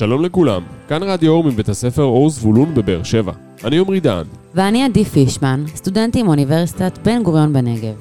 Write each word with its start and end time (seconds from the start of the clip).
שלום 0.00 0.24
לכולם, 0.24 0.62
כאן 0.88 1.02
רדיו 1.02 1.32
אור 1.32 1.44
מבית 1.44 1.68
הספר 1.68 2.02
אור 2.02 2.30
זבולון 2.30 2.74
בבאר 2.74 3.02
שבע. 3.02 3.32
אני 3.64 3.78
עמרי 3.78 4.00
דהן. 4.00 4.26
ואני 4.54 4.84
עדי 4.84 5.04
פישמן, 5.04 5.64
סטודנטית 5.74 6.24
מאוניברסיטת 6.24 6.98
בן 7.04 7.22
גוריון 7.22 7.52
בנגב. 7.52 7.94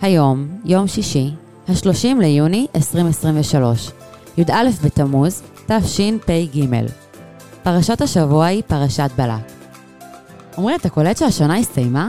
היום, 0.00 0.48
יום 0.64 0.86
שישי, 0.86 1.30
ה-30 1.68 2.20
ליוני 2.20 2.66
2023, 2.74 3.90
י"א 4.38 4.52
בתמוז, 4.84 5.42
תשפ"ג. 5.66 6.64
פרשת 7.62 8.00
השבוע 8.00 8.46
היא 8.46 8.62
פרשת 8.66 9.10
בלק. 9.16 9.52
עמרי, 10.58 10.74
אתה 10.74 10.88
קולט 10.88 11.16
שהשנה 11.16 11.56
הסתיימה? 11.56 12.08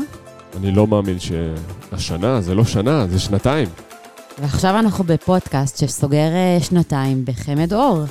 אני 0.58 0.72
לא 0.72 0.88
מאמין 0.88 1.18
שהשנה, 1.20 2.42
זה 2.42 2.56
לא 2.56 2.66
שנה, 2.66 3.08
זה 3.08 3.20
שנתיים. 3.20 3.68
ועכשיו 4.42 4.80
אנחנו 4.80 5.04
בפודקאסט 5.04 5.78
שסוגר 5.78 6.18
אה, 6.34 6.58
שנתיים 6.62 7.26
בחמד 7.26 7.74
אור. 7.74 8.04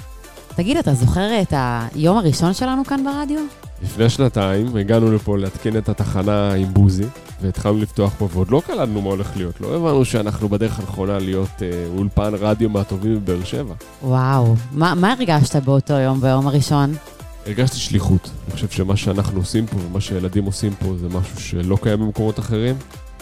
תגיד, 0.56 0.76
אתה 0.76 0.94
זוכר 0.94 1.40
את 1.42 1.54
היום 1.94 2.18
הראשון 2.18 2.54
שלנו 2.54 2.84
כאן 2.84 3.04
ברדיו? 3.04 3.40
לפני 3.82 4.10
שנתיים 4.10 4.76
הגענו 4.76 5.12
לפה 5.12 5.38
להתקין 5.38 5.76
את 5.76 5.88
התחנה 5.88 6.52
עם 6.52 6.74
בוזי, 6.74 7.04
והתחלנו 7.42 7.78
לפתוח 7.78 8.14
פה, 8.18 8.28
ועוד 8.32 8.50
לא 8.50 8.62
קלטנו 8.66 9.02
מה 9.02 9.10
הולך 9.10 9.36
להיות. 9.36 9.60
לא 9.60 9.76
הבנו 9.76 10.04
שאנחנו 10.04 10.48
בדרך 10.48 10.78
הנכונה 10.78 11.18
להיות 11.18 11.62
אה, 11.62 11.86
אולפן 11.96 12.34
רדיו 12.34 12.70
מהטובים 12.70 13.24
בבאר 13.24 13.44
שבע. 13.44 13.74
וואו, 14.02 14.54
מה, 14.72 14.94
מה 14.94 15.12
הרגשת 15.12 15.56
באותו 15.56 15.94
יום, 15.94 16.20
ביום 16.20 16.46
הראשון? 16.46 16.94
הרגשתי 17.46 17.76
שליחות. 17.76 18.30
אני 18.46 18.54
חושב 18.54 18.68
שמה 18.68 18.96
שאנחנו 18.96 19.38
עושים 19.38 19.66
פה 19.66 19.76
ומה 19.76 20.00
שילדים 20.00 20.44
עושים 20.44 20.74
פה 20.74 20.94
זה 21.00 21.08
משהו 21.08 21.40
שלא 21.40 21.78
קיים 21.82 22.00
במקומות 22.00 22.38
אחרים. 22.38 22.76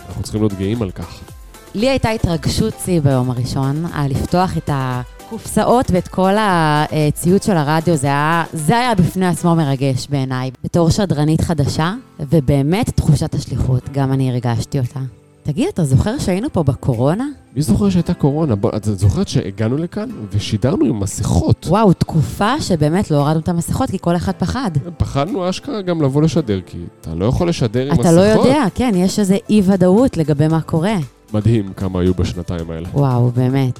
אנחנו 0.09 0.23
צריכים 0.23 0.41
להיות 0.41 0.52
גאים 0.52 0.83
על 0.83 0.91
כך. 0.91 1.35
לי 1.76 1.88
הייתה 1.88 2.10
התרגשות 2.10 2.74
שיא 2.84 3.00
ביום 3.00 3.30
הראשון, 3.30 3.84
על 3.94 4.10
לפתוח 4.10 4.56
את 4.56 4.70
הקופסאות 4.72 5.86
ואת 5.90 6.08
כל 6.08 6.32
הציוד 6.38 7.42
של 7.42 7.56
הרדיו, 7.56 7.96
זה 7.96 8.06
היה, 8.06 8.44
זה 8.52 8.78
היה 8.78 8.94
בפני 8.94 9.27
עצמו 9.27 9.56
מרגש 9.56 10.06
בעיניי. 10.10 10.50
בתור 10.64 10.91
שדרנית 10.91 11.41
חדשה, 11.41 11.94
ובאמת 12.20 12.91
תחושת 12.91 13.34
השליחות, 13.34 13.83
גם 13.92 14.12
אני 14.12 14.30
הרגשתי 14.30 14.78
אותה. 14.78 15.00
תגיד, 15.42 15.68
אתה 15.68 15.84
זוכר 15.84 16.18
שהיינו 16.18 16.48
פה 16.52 16.62
בקורונה? 16.62 17.27
מי 17.56 17.62
זוכר 17.62 17.90
שהייתה 17.90 18.14
קורונה? 18.14 18.55
בוא, 18.55 18.70
את 18.77 18.84
זוכרת 18.84 19.28
שהגענו 19.28 19.77
לכאן 19.77 20.08
ושידרנו 20.33 20.84
עם 20.84 21.00
מסכות. 21.00 21.66
וואו, 21.68 21.92
תקופה 21.92 22.61
שבאמת 22.61 23.11
לא 23.11 23.16
הורדנו 23.16 23.40
את 23.40 23.48
המסכות 23.48 23.90
כי 23.90 23.98
כל 24.00 24.16
אחד 24.16 24.33
פחד. 24.38 24.70
פחדנו 24.96 25.50
אשכרה 25.50 25.83
גם 25.83 26.02
לבוא 26.02 26.22
לשדר, 26.22 26.61
כי 26.66 26.78
אתה 27.00 27.14
לא 27.14 27.24
יכול 27.24 27.48
לשדר 27.48 27.83
עם 27.83 27.88
מסכות. 27.92 28.06
אתה 28.06 28.14
לא 28.14 28.20
יודע, 28.20 28.64
כן, 28.74 28.92
יש 28.96 29.18
איזו 29.18 29.34
אי-ודאות 29.50 30.16
לגבי 30.16 30.48
מה 30.48 30.61
קורה. 30.61 30.96
מדהים 31.32 31.72
כמה 31.72 32.00
היו 32.00 32.14
בשנתיים 32.14 32.70
האלה. 32.70 32.88
וואו, 32.92 33.30
באמת. 33.30 33.78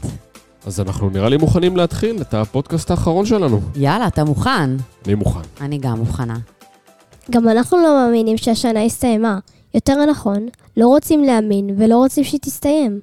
אז 0.66 0.80
אנחנו 0.80 1.11
נראה 1.11 1.28
לי 1.28 1.36
מוכנים 1.36 1.77
להתחיל 1.77 2.20
את 2.20 2.34
הפודקאסט 2.34 2.91
האחרון 2.91 3.27
שלנו. 3.27 3.61
יאללה, 3.77 4.06
אתה 4.06 4.25
מוכן? 4.25 4.70
אני 5.06 5.14
מוכן. 5.14 5.41
אני 5.61 5.78
גם 5.78 5.98
מוכנה. 5.98 6.36
גם 7.30 7.48
אנחנו 7.48 7.78
לא 7.78 7.94
מאמינים 7.94 8.36
שהשנה 8.36 8.83
הסתיימה. 8.83 9.38
יותר 9.75 10.05
נכון, 10.11 10.47
לא 10.77 10.86
רוצים 10.86 11.25
להאמין 11.25 11.70
ולא 11.78 11.97
רוצים 11.97 12.25
שהיא 12.25 12.41
תסתיים. 12.41 13.00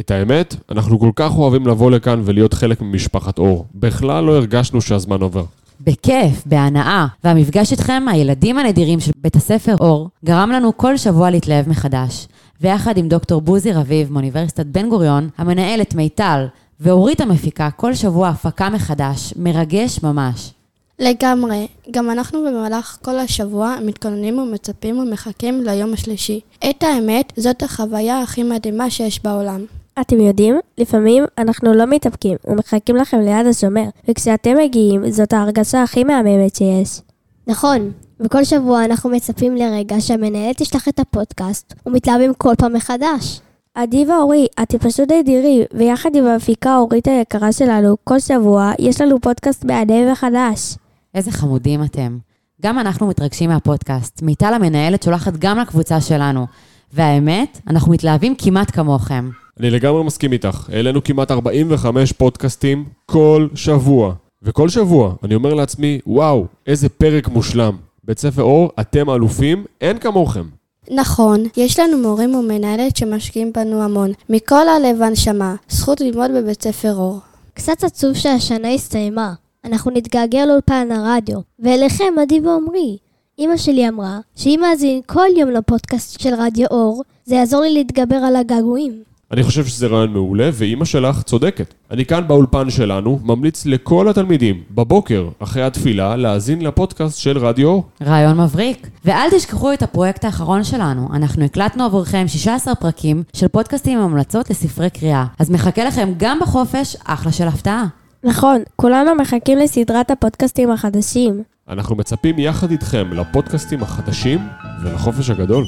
את 0.00 0.10
האמת, 0.10 0.54
אנחנו 0.70 0.98
כל 0.98 1.10
כך 1.16 1.36
אוהבים 1.36 1.66
לבוא 1.66 1.90
לכאן 1.90 2.22
ולהיות 2.24 2.54
חלק 2.54 2.82
ממשפחת 2.82 3.38
אור. 3.38 3.66
בכלל 3.74 4.24
לא 4.24 4.36
הרגשנו 4.36 4.80
שהזמן 4.80 5.20
עובר. 5.20 5.44
בכיף, 5.80 6.42
בהנאה. 6.46 7.06
והמפגש 7.24 7.72
איתכם, 7.72 8.02
הילדים 8.10 8.58
הנדירים 8.58 9.00
של 9.00 9.12
בית 9.16 9.36
הספר 9.36 9.74
אור, 9.80 10.08
גרם 10.24 10.50
לנו 10.50 10.76
כל 10.76 10.96
שבוע 10.96 11.30
להתלהב 11.30 11.68
מחדש. 11.68 12.28
ויחד 12.60 12.96
עם 12.96 13.08
דוקטור 13.08 13.40
בוזי 13.40 13.72
רביב 13.72 14.12
מאוניברסיטת 14.12 14.66
בן 14.66 14.88
גוריון, 14.88 15.28
המנהלת 15.38 15.94
מיטל 15.94 16.46
ואורית 16.80 17.20
המפיקה 17.20 17.70
כל 17.70 17.94
שבוע 17.94 18.28
הפקה 18.28 18.68
מחדש, 18.70 19.34
מרגש 19.36 20.02
ממש. 20.02 20.52
לגמרי. 20.98 21.66
גם 21.90 22.10
אנחנו 22.10 22.44
במהלך 22.46 22.98
כל 23.02 23.18
השבוע 23.18 23.76
מתכוננים 23.84 24.38
ומצפים 24.38 24.98
ומחכים 24.98 25.62
ליום 25.62 25.92
השלישי. 25.92 26.40
את 26.70 26.82
האמת, 26.82 27.32
זאת 27.36 27.62
החוויה 27.62 28.22
הכי 28.22 28.42
מדהימה 28.42 28.90
שיש 28.90 29.22
בעולם. 29.22 29.64
אתם 30.00 30.20
יודעים, 30.20 30.56
לפעמים 30.78 31.24
אנחנו 31.38 31.74
לא 31.74 31.86
מתאפקים 31.86 32.36
ומחכים 32.44 32.96
לכם 32.96 33.20
ליד 33.20 33.46
השומר, 33.46 33.84
וכשאתם 34.08 34.56
מגיעים 34.64 35.10
זאת 35.10 35.32
ההרגשה 35.32 35.82
הכי 35.82 36.04
מהממת 36.04 36.56
שיש. 36.56 37.00
נכון, 37.46 37.92
וכל 38.20 38.44
שבוע 38.44 38.84
אנחנו 38.84 39.10
מצפים 39.10 39.56
לרגע 39.56 40.00
שהמנהלת 40.00 40.56
תשלח 40.56 40.88
את 40.88 41.00
הפודקאסט, 41.00 41.74
ומתלהבים 41.86 42.34
כל 42.34 42.54
פעם 42.58 42.72
מחדש. 42.72 43.40
עדי 43.74 44.04
ואורי, 44.08 44.46
אתם 44.62 44.78
פשוט 44.78 45.12
נדירים, 45.12 45.62
ויחד 45.74 46.10
עם 46.14 46.26
המפיקה 46.26 46.76
אורית 46.76 47.08
היקרה 47.08 47.52
שלנו, 47.52 47.96
כל 48.04 48.20
שבוע 48.20 48.72
יש 48.78 49.00
לנו 49.00 49.20
פודקאסט 49.20 49.64
מהנה 49.64 50.12
וחדש. 50.12 50.74
איזה 51.14 51.30
חמודים 51.30 51.84
אתם. 51.84 52.18
גם 52.62 52.78
אנחנו 52.78 53.06
מתרגשים 53.06 53.50
מהפודקאסט. 53.50 54.22
מיטל 54.22 54.54
המנהלת 54.54 55.02
שולחת 55.02 55.36
גם 55.36 55.58
לקבוצה 55.58 56.00
שלנו. 56.00 56.46
והאמת, 56.92 57.60
אנחנו 57.68 57.92
מתלהבים 57.92 58.34
כמעט 58.38 58.70
כמוכם. 58.70 59.30
אני 59.60 59.70
לגמרי 59.70 60.04
מסכים 60.04 60.32
איתך. 60.32 60.68
העלינו 60.72 61.04
כמעט 61.04 61.30
45 61.30 62.12
פודקאסטים 62.12 62.84
כל 63.06 63.48
שבוע. 63.54 64.14
וכל 64.42 64.68
שבוע 64.68 65.14
אני 65.24 65.34
אומר 65.34 65.54
לעצמי, 65.54 66.00
וואו, 66.06 66.46
איזה 66.66 66.88
פרק 66.88 67.28
מושלם. 67.28 67.76
בית 68.06 68.18
ספר 68.18 68.42
אור, 68.42 68.70
אתם 68.80 69.10
אלופים, 69.10 69.64
אין 69.80 69.98
כמוכם. 69.98 70.44
נכון, 70.90 71.42
יש 71.56 71.78
לנו 71.78 71.98
מורים 71.98 72.34
ומנהלת 72.34 72.96
שמשקיעים 72.96 73.52
בנו 73.52 73.82
המון. 73.82 74.10
מכל 74.28 74.68
הלב 74.68 74.96
והנשמה, 75.00 75.54
זכות 75.68 76.00
ללמוד 76.00 76.30
בבית 76.36 76.62
ספר 76.62 76.94
אור. 76.94 77.18
קצת 77.54 77.84
עצוב 77.84 78.14
שהשנה 78.14 78.70
הסתיימה. 78.70 79.32
אנחנו 79.64 79.90
נתגעגע 79.90 80.46
לאולפן 80.46 80.88
הרדיו. 80.92 81.38
ואליכם, 81.58 82.14
עדי 82.22 82.40
ועמרי. 82.40 82.96
אמא 83.38 83.56
שלי 83.56 83.88
אמרה 83.88 84.18
שאם 84.36 84.58
מאזין 84.62 85.00
כל 85.06 85.26
יום 85.36 85.50
לפודקאסט 85.50 86.20
של 86.20 86.34
רדיו 86.34 86.66
אור, 86.70 87.02
זה 87.24 87.34
יעזור 87.34 87.60
לי 87.60 87.74
להתגבר 87.74 88.16
על 88.16 88.36
הגעגועים. 88.36 89.02
אני 89.32 89.42
חושב 89.42 89.66
שזה 89.66 89.86
רעיון 89.86 90.12
מעולה, 90.12 90.50
ואימא 90.52 90.84
שלך 90.84 91.22
צודקת. 91.22 91.74
אני 91.90 92.04
כאן 92.04 92.28
באולפן 92.28 92.70
שלנו, 92.70 93.20
ממליץ 93.22 93.66
לכל 93.66 94.08
התלמידים, 94.08 94.62
בבוקר, 94.70 95.28
אחרי 95.38 95.62
התפילה, 95.62 96.16
להאזין 96.16 96.62
לפודקאסט 96.62 97.18
של 97.18 97.38
רדיו 97.38 97.68
אור. 97.68 97.84
רעיון 98.02 98.40
מבריק. 98.40 98.88
ואל 99.04 99.28
תשכחו 99.30 99.72
את 99.72 99.82
הפרויקט 99.82 100.24
האחרון 100.24 100.64
שלנו. 100.64 101.08
אנחנו 101.14 101.44
הקלטנו 101.44 101.84
עבורכם 101.84 102.24
16 102.28 102.74
פרקים 102.74 103.22
של 103.32 103.48
פודקאסטים 103.48 103.98
עם 103.98 104.04
המלצות 104.04 104.50
לספרי 104.50 104.90
קריאה. 104.90 105.24
אז 105.38 105.50
מחכה 105.50 105.84
לכם 105.84 106.12
גם 106.16 106.38
בחופש, 106.40 106.96
אחלה 107.04 107.32
של 107.32 107.48
הפתעה. 107.48 107.84
נכון, 108.24 108.62
כולנו 108.76 109.14
מחכים 109.14 109.58
לסדרת 109.58 110.10
הפודקאסטים 110.10 110.70
החדשים. 110.70 111.42
אנחנו 111.68 111.96
מצפים 111.96 112.38
יחד 112.38 112.70
איתכם 112.70 113.12
לפודקאסטים 113.12 113.82
החדשים 113.82 114.38
ולחופש 114.82 115.30
הגדול. 115.30 115.64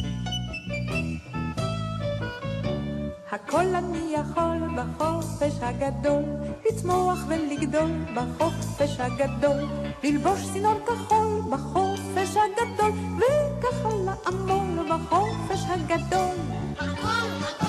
הכל 3.30 3.74
אני 3.74 4.14
יכול 4.14 4.58
בחופש 4.76 5.52
הגדול, 5.60 6.22
לצמוח 6.70 7.18
ולגדול 7.28 7.90
בחופש 8.14 9.00
הגדול, 9.00 9.68
ללבוש 10.04 10.40
צינור 10.52 10.80
כחול 10.86 11.40
בחופש 11.50 12.36
הגדול, 12.36 12.92
וככה 13.16 13.88
לעמול 13.88 14.88
בחופש 14.90 15.64
הגדול. 15.68 16.36
הכל 16.78 17.28
הכל 17.40 17.67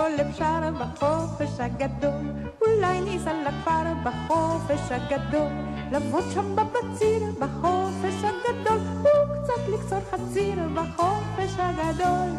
הכל 0.00 0.22
אפשר 0.30 0.60
בחופש 0.80 1.60
הגדול, 1.60 2.26
אולי 2.60 3.00
ניסע 3.00 3.32
לכפר 3.42 3.82
בחופש 4.04 4.80
הגדול, 4.90 5.52
לבוא 5.92 6.20
שם 6.34 6.56
בבציר 6.56 7.22
בחופש 7.38 8.14
הגדול, 8.24 8.78
וקצת 9.00 9.68
לקצור 9.68 9.98
חציר 10.10 10.54
בחופש 10.74 11.52
הגדול. 11.58 12.38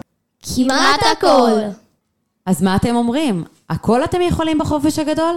כמעט 0.56 1.00
הכל. 1.12 1.52
אז 2.46 2.64
מה 2.64 2.76
אתם 2.76 2.96
אומרים? 2.96 3.44
הכל 3.70 4.04
אתם 4.04 4.22
יכולים 4.22 4.58
בחופש 4.58 5.00
הגדול? 5.00 5.36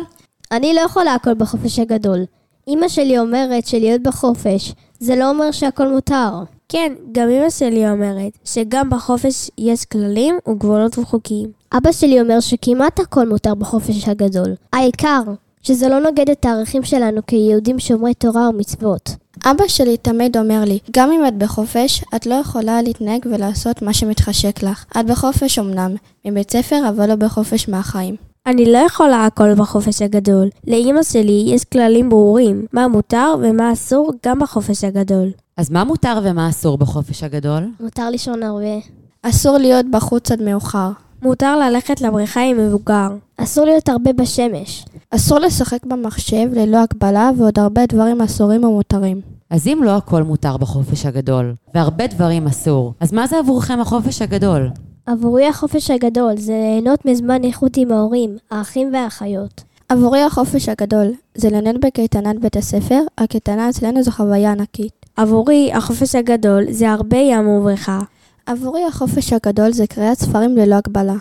אני 0.53 0.75
לא 0.75 0.81
יכולה 0.81 1.15
הכל 1.15 1.35
בחופש 1.35 1.79
הגדול. 1.79 2.25
אמא 2.69 2.89
שלי 2.89 3.19
אומרת 3.19 3.67
שלהיות 3.67 4.03
בחופש 4.03 4.73
זה 4.99 5.17
לא 5.17 5.31
אומר 5.31 5.51
שהכל 5.51 5.89
מותר. 5.89 6.31
כן, 6.69 6.93
גם 7.13 7.29
אמא 7.31 7.51
שלי 7.51 7.91
אומרת 7.91 8.39
שגם 8.45 8.91
בחופש 8.91 9.51
יש 9.59 9.85
כללים 9.85 10.35
וגבולות 10.49 10.99
וחוקים. 10.99 11.49
אבא 11.77 11.93
שלי 11.93 12.21
אומר 12.21 12.41
שכמעט 12.41 13.01
הכל 13.01 13.29
מותר 13.29 13.55
בחופש 13.55 14.09
הגדול. 14.09 14.55
העיקר, 14.73 15.23
שזה 15.63 15.89
לא 15.89 16.01
נוגד 16.01 16.31
את 16.31 16.45
הערכים 16.45 16.83
שלנו 16.83 17.21
כיהודים 17.27 17.79
שומרי 17.79 18.15
תורה 18.15 18.49
ומצוות. 18.49 19.11
אבא 19.45 19.69
שלי 19.69 19.97
תמיד 19.97 20.37
אומר 20.37 20.65
לי, 20.67 20.79
גם 20.97 21.13
אם 21.13 21.27
את 21.27 21.39
בחופש, 21.39 22.05
את 22.17 22.27
לא 22.27 22.35
יכולה 22.35 22.83
להתנהג 22.83 23.27
ולעשות 23.27 23.83
מה 23.83 23.93
שמתחשק 23.93 24.63
לך. 24.63 24.85
את 25.01 25.07
בחופש 25.07 25.59
אמנם, 25.59 25.95
מבית 26.25 26.51
ספר, 26.51 26.89
אבל 26.89 27.09
לא 27.09 27.15
בחופש 27.15 27.69
מהחיים. 27.69 28.17
אני 28.47 28.73
לא 28.73 28.79
יכולה 28.79 29.27
הכל 29.27 29.55
בחופש 29.55 30.03
הגדול. 30.03 30.49
לאימא 30.67 31.03
שלי 31.03 31.45
יש 31.47 31.65
כללים 31.65 32.09
ברורים, 32.09 32.67
מה 32.73 32.89
מותר 32.89 33.35
ומה 33.43 33.73
אסור 33.73 34.13
גם 34.27 34.39
בחופש 34.39 34.85
הגדול. 34.85 35.31
אז 35.57 35.71
מה 35.71 35.85
מותר 35.85 36.19
ומה 36.23 36.49
אסור 36.49 36.79
בחופש 36.79 37.23
הגדול? 37.23 37.71
מותר 37.81 38.11
לישון 38.11 38.43
הרבה. 38.43 38.79
אסור 39.23 39.59
להיות 39.59 39.87
בחוץ 39.91 40.31
עד 40.31 40.43
מאוחר. 40.43 40.91
מותר 41.23 41.59
ללכת 41.59 42.01
לבריכה 42.01 42.41
עם 42.41 42.59
מבוגר. 42.59 43.09
אסור 43.37 43.65
להיות 43.65 43.89
הרבה 43.89 44.13
בשמש. 44.13 44.85
אסור 45.11 45.39
לשחק 45.39 45.87
במחשב 45.87 46.49
ללא 46.53 46.79
הגבלה 46.79 47.31
ועוד 47.39 47.59
הרבה 47.59 47.87
דברים 47.87 48.21
אסורים 48.21 48.65
ומותרים. 48.65 49.21
אז 49.51 49.67
אם 49.67 49.81
לא 49.85 49.97
הכל 49.97 50.23
מותר 50.23 50.57
בחופש 50.57 51.07
הגדול, 51.07 51.55
והרבה 51.75 52.07
דברים 52.07 52.47
אסור, 52.47 52.93
אז 53.01 53.13
מה 53.13 53.27
זה 53.27 53.39
עבורכם 53.39 53.81
החופש 53.81 54.23
הגדול? 54.23 54.71
עבורי 55.07 55.47
החופש 55.47 55.91
הגדול 55.91 56.37
זה 56.37 56.53
ליהנות 56.53 57.07
מזמן 57.07 57.45
איכות 57.45 57.77
עם 57.77 57.93
ההורים, 57.93 58.37
האחים 58.51 58.91
והאחיות. 58.93 59.63
עבורי 59.89 60.21
החופש 60.21 60.69
הגדול 60.69 61.07
זה 61.35 61.51
לנהל 61.51 61.77
בקייטנת 61.79 62.41
בית 62.41 62.57
הספר, 62.57 63.01
הקייטנה 63.19 63.71
אצלנו 63.71 64.03
זו 64.03 64.11
חוויה 64.11 64.53
ענקית. 64.53 65.04
עבורי 65.17 65.73
החופש 65.73 66.15
הגדול 66.15 66.63
זה 66.71 66.91
הרבה 66.91 67.17
ים 67.17 67.49
ובריכה. 67.49 68.01
עבורי 68.47 68.85
החופש 68.89 69.33
הגדול 69.33 69.73
זה 69.73 69.87
קריאת 69.87 70.19
ספרים 70.19 70.57
ללא 70.57 70.75
הגבלה. 70.75 71.15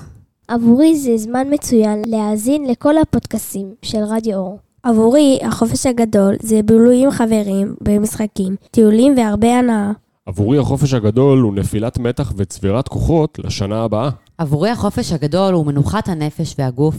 עבורי 0.47 0.95
זה 0.95 1.17
זמן 1.17 1.47
מצוין 1.51 2.01
להאזין 2.05 2.65
לכל 2.65 2.97
הפודקאסים 2.97 3.73
של 3.81 3.97
רדיו 3.97 4.37
אור. 4.37 4.59
עבורי 4.83 5.39
החופש 5.43 5.85
הגדול 5.85 6.35
זה 6.41 6.59
בילוי 6.65 7.03
עם 7.03 7.11
חברים, 7.11 7.75
במשחקים, 7.81 8.55
טיולים 8.71 9.13
והרבה 9.17 9.59
הנאה. 9.59 9.91
עבורי 10.25 10.57
החופש 10.57 10.93
הגדול 10.93 11.39
הוא 11.39 11.53
נפילת 11.53 11.97
מתח 11.97 12.33
וצבירת 12.37 12.87
כוחות 12.87 13.39
לשנה 13.43 13.83
הבאה. 13.83 14.09
עבורי 14.37 14.69
החופש 14.69 15.11
הגדול 15.11 15.53
הוא 15.53 15.65
מנוחת 15.65 16.07
הנפש 16.07 16.55
והגוף 16.59 16.95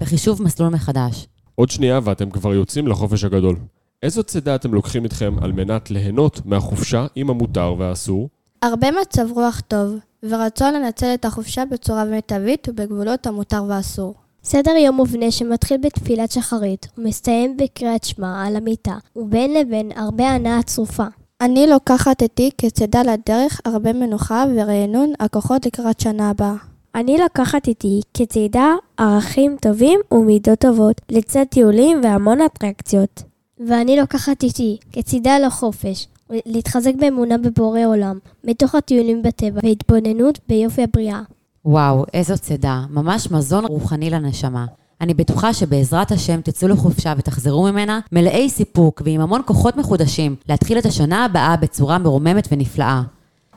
וחישוב 0.00 0.42
מסלול 0.42 0.68
מחדש. 0.68 1.26
עוד 1.54 1.70
שנייה 1.70 2.00
ואתם 2.04 2.30
כבר 2.30 2.54
יוצאים 2.54 2.88
לחופש 2.88 3.24
הגדול. 3.24 3.56
איזו 4.02 4.22
צידה 4.22 4.54
אתם 4.54 4.74
לוקחים 4.74 5.04
איתכם 5.04 5.36
על 5.42 5.52
מנת 5.52 5.90
ליהנות 5.90 6.40
מהחופשה 6.44 7.06
עם 7.14 7.30
המותר 7.30 7.74
והאסור? 7.78 8.28
הרבה 8.62 8.88
מצב 9.00 9.32
רוח 9.32 9.60
טוב, 9.60 9.94
ורצון 10.22 10.74
לנצל 10.74 11.14
את 11.14 11.24
החופשה 11.24 11.64
בצורה 11.64 12.04
מיטבית 12.04 12.68
ובגבולות 12.68 13.26
המותר 13.26 13.64
והאסור. 13.68 14.14
סדר 14.44 14.70
יום 14.70 14.96
מובנה 14.96 15.30
שמתחיל 15.30 15.76
בתפילת 15.82 16.30
שחרית 16.30 16.86
ומסתיים 16.98 17.56
בקריאת 17.56 18.04
שמע 18.04 18.46
על 18.46 18.56
המיטה, 18.56 18.94
ובין 19.16 19.54
לבין 19.54 19.92
הרבה 19.96 20.30
הנאה 20.30 20.62
צרופה. 20.62 21.04
אני 21.40 21.66
לוקחת 21.66 22.22
איתי 22.22 22.50
כצידה 22.58 23.02
לדרך 23.02 23.60
הרבה 23.64 23.92
מנוחה 23.92 24.44
ורענון 24.54 25.12
הכוחות 25.20 25.66
לקראת 25.66 26.00
שנה 26.00 26.30
הבאה. 26.30 26.54
אני 26.94 27.18
לקחת 27.18 27.68
איתי 27.68 28.00
כצעידה 28.14 28.74
ערכים 28.96 29.56
טובים 29.60 30.00
ומידות 30.12 30.58
טובות, 30.58 31.00
לצד 31.10 31.44
טיולים 31.50 32.00
והמון 32.04 32.38
אטרקציות. 32.40 33.22
ואני 33.60 33.96
לוקחת 33.96 34.42
איתי 34.42 34.76
כצידה 34.92 35.38
לחופש, 35.38 36.06
להתחזק 36.30 36.92
באמונה 37.00 37.38
בבורא 37.38 37.80
עולם, 37.86 38.18
מתוך 38.44 38.74
הטיולים 38.74 39.22
בטבע 39.22 39.60
והתבוננות 39.62 40.38
ביופי 40.48 40.82
הבריאה. 40.82 41.20
וואו, 41.64 42.04
איזו 42.14 42.38
צידה, 42.38 42.84
ממש 42.90 43.30
מזון 43.30 43.64
רוחני 43.64 44.10
לנשמה. 44.10 44.66
אני 45.00 45.14
בטוחה 45.14 45.54
שבעזרת 45.54 46.12
השם 46.12 46.40
תצאו 46.40 46.68
לחופשה 46.68 47.12
ותחזרו 47.18 47.62
ממנה 47.62 48.00
מלאי 48.12 48.50
סיפוק 48.50 49.02
ועם 49.04 49.20
המון 49.20 49.40
כוחות 49.46 49.76
מחודשים 49.76 50.36
להתחיל 50.48 50.78
את 50.78 50.86
השנה 50.86 51.24
הבאה 51.24 51.56
בצורה 51.56 51.98
מרוממת 51.98 52.48
ונפלאה. 52.52 53.02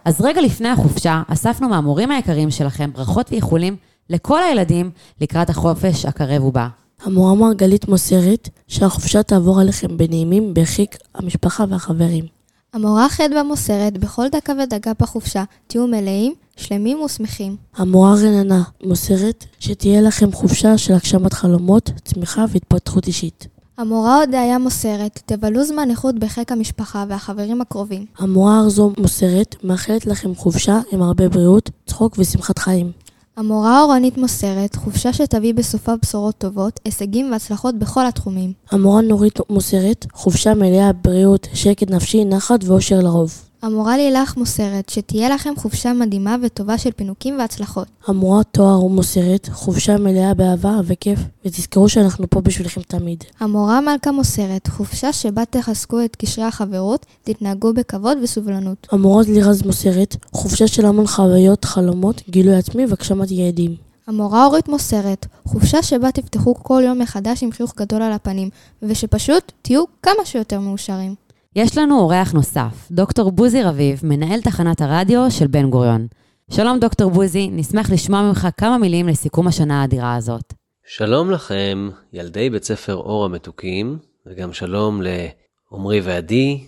אז 0.06 0.22
רגע 0.22 0.42
לפני 0.42 0.70
החופשה, 0.70 1.22
אספנו 1.28 1.70
מהמורים 1.70 2.12
היקרים 2.12 2.52
שלכם 2.52 2.92
ברכות 2.94 3.32
ואיחולים 3.32 3.76
לכל 4.10 4.44
הילדים 4.44 4.92
לקראת 5.22 5.50
החופש 5.50 6.06
הקרב 6.06 6.44
ובא. 6.44 6.68
המורה 7.04 7.36
מרגלית 7.36 7.88
מוסרת 7.88 8.50
שהחופשה 8.68 9.24
תעבור 9.24 9.60
עליכם 9.60 9.98
בנעימים 9.98 10.54
בחיק 10.54 10.98
המשפחה 11.16 11.66
והחברים. 11.70 12.26
המורה 12.74 13.10
חדווה 13.10 13.44
מוסרת 13.44 13.98
בכל 13.98 14.28
דקה 14.28 14.54
ודקה 14.64 14.92
בחופשה 15.00 15.44
תהיו 15.68 15.88
מלאים, 15.88 16.34
שלמים 16.58 17.02
ושמחים. 17.02 17.56
המורה 17.76 18.14
רננה 18.16 18.64
מוסרת 18.84 19.46
שתהיה 19.60 20.02
לכם 20.02 20.32
חופשה 20.32 20.78
של 20.78 20.94
הגשמת 20.94 21.34
חלומות, 21.34 21.92
צמיחה 22.06 22.46
והתפתחות 22.50 23.08
אישית. 23.08 23.48
המורה 23.78 24.20
הודיה 24.20 24.58
מוסרת 24.58 25.20
תבלו 25.26 25.64
זמן 25.64 25.90
איכות 25.90 26.20
בחיק 26.20 26.52
המשפחה 26.52 27.06
והחברים 27.10 27.62
הקרובים. 27.62 28.06
המורה 28.18 28.60
ארזו 28.60 28.92
מוסרת 28.98 29.56
מאחלת 29.64 30.06
לכם 30.06 30.36
חופשה 30.36 30.80
עם 30.92 31.02
הרבה 31.02 31.30
בריאות, 31.30 31.70
צחוק 31.86 32.16
ושמחת 32.18 32.60
חיים. 32.60 32.92
המורה 33.40 33.82
אורנית 33.82 34.18
מוסרת 34.18 34.76
חופשה 34.76 35.14
שתביא 35.14 35.54
בסופה 35.54 35.92
בשורות 36.02 36.36
טובות, 36.38 36.80
הישגים 36.86 37.32
והצלחות 37.32 37.80
בכל 37.80 38.06
התחומים. 38.06 38.54
המורה 38.72 39.02
נורית 39.02 39.40
מוסרת 39.50 40.06
חופשה 40.14 40.54
מלאה 40.54 40.94
בריאות, 40.94 41.48
שקט 41.54 41.92
נפשי, 41.92 42.26
נחת 42.26 42.64
ואושר 42.64 43.00
לרוב. 43.00 43.49
המורה 43.62 43.98
לילך 43.98 44.38
מוסרת 44.38 44.90
שתהיה 44.90 45.30
לכם 45.30 45.54
חופשה 45.58 45.94
מדהימה 45.94 46.36
וטובה 46.42 46.78
של 46.78 46.92
פינוקים 46.92 47.40
והצלחות. 47.40 47.88
המורה 48.08 48.44
תואר 48.44 48.88
מוסרת 48.88 49.50
חופשה 49.52 49.98
מלאה 49.98 50.34
באהבה 50.34 50.80
וכיף, 50.84 51.20
ותזכרו 51.46 51.90
שאנחנו 51.90 52.30
פה 52.30 52.42
בשבילכם 52.42 52.82
תמיד. 52.82 53.24
המורה 53.40 53.82
מלכה 53.82 54.12
מוסרת 54.12 54.68
חופשה 54.68 55.14
שבה 55.14 55.46
תחזקו 55.46 56.06
את 56.06 56.16
קשרי 56.16 56.46
החברות, 56.46 57.06
תתנהגו 57.24 57.74
בכבוד 57.74 58.18
וסובלנות. 58.24 58.88
המורה 58.92 59.24
לירז 59.28 59.62
מוסרת 59.66 60.16
חופשה 60.32 60.68
של 60.68 60.86
המון 60.86 61.08
חוויות, 61.08 61.66
חלומות, 61.66 62.22
גילוי 62.30 62.56
עצמי 62.56 62.86
והגשמת 62.86 63.32
יעדים. 63.32 63.76
המורה 64.08 64.46
אורית 64.46 64.68
מוסרת 64.68 65.26
חופשה 65.46 65.84
שבה 65.84 66.12
תפתחו 66.12 66.56
כל 66.56 66.82
יום 66.86 67.00
מחדש 67.00 67.44
עם 67.44 67.52
חיוך 67.52 67.74
גדול 67.78 68.02
על 68.02 68.12
הפנים, 68.12 68.50
ושפשוט 68.84 69.52
תהיו 69.62 69.84
כמה 70.04 70.26
שיותר 70.26 70.60
מאושרים. 70.60 71.16
יש 71.56 71.78
לנו 71.78 72.00
אורח 72.00 72.32
נוסף, 72.32 72.92
דוקטור 72.92 73.32
בוזי 73.32 73.64
רביב, 73.64 74.00
מנהל 74.04 74.42
תחנת 74.42 74.82
הרדיו 74.82 75.32
של 75.32 75.48
בן 75.48 75.70
גוריון. 75.70 76.08
שלום 76.52 76.80
דוקטור 76.80 77.12
בוזי, 77.12 77.50
נשמח 77.52 77.92
לשמוע 77.92 78.22
ממך 78.22 78.48
כמה 78.58 78.78
מילים 78.78 79.08
לסיכום 79.08 79.48
השנה 79.48 79.82
האדירה 79.82 80.16
הזאת. 80.16 80.54
שלום 80.86 81.32
לכם, 81.32 81.90
ילדי 82.14 82.50
בית 82.50 82.64
ספר 82.64 82.96
אור 82.96 83.26
המתוקים, 83.26 83.98
וגם 84.26 84.54
שלום 84.54 85.02
לעמרי 85.02 86.02
ועדי, 86.02 86.68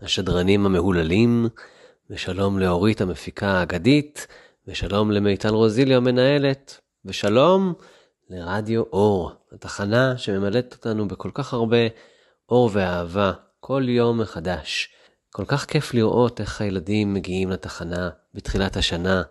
השדרנים 0.00 0.66
המהוללים, 0.66 1.46
ושלום 2.10 2.58
לאורית 2.58 3.00
המפיקה 3.00 3.48
האגדית, 3.48 4.26
ושלום 4.68 5.10
למיטל 5.10 5.54
רוזילי 5.54 5.94
המנהלת, 5.94 6.80
ושלום 7.04 7.72
לרדיו 8.30 8.82
אור, 8.82 9.32
התחנה 9.52 10.18
שממלאת 10.18 10.72
אותנו 10.72 11.08
בכל 11.08 11.30
כך 11.34 11.52
הרבה 11.52 11.86
אור 12.48 12.70
ואהבה, 12.72 13.32
כל 13.64 13.84
יום 13.88 14.20
מחדש. 14.20 14.88
כל 15.30 15.44
כך 15.44 15.64
כיף 15.64 15.94
לראות 15.94 16.40
איך 16.40 16.60
הילדים 16.60 17.14
מגיעים 17.14 17.50
לתחנה 17.50 18.10
בתחילת 18.34 18.76
השנה, 18.76 19.22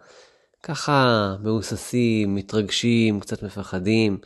ככה 0.64 1.36
מהוססים, 1.44 2.36
מתרגשים, 2.36 3.20
קצת 3.20 3.44
מפחדים, 3.44 4.18